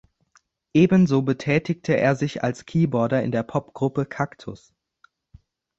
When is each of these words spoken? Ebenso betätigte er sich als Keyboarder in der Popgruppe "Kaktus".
Ebenso 0.73 1.21
betätigte 1.21 1.95
er 1.95 2.15
sich 2.15 2.43
als 2.43 2.65
Keyboarder 2.65 3.21
in 3.21 3.31
der 3.31 3.43
Popgruppe 3.43 4.07
"Kaktus". 4.07 4.73